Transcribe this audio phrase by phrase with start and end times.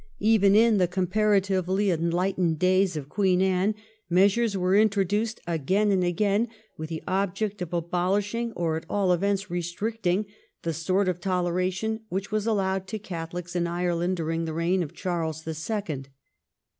[0.17, 3.75] Even in the comparatively enlightened days of Queen Anne
[4.09, 9.51] measures were introduced again and again with the object of abolishing, or at all events
[9.51, 10.25] restricting,
[10.63, 14.91] the sort of toleration which was allowed to Catholics in Ireland during the reign of
[14.95, 16.09] Charles the Second.